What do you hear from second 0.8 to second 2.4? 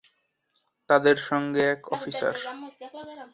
তাদের সঙ্গে এক অফিসার।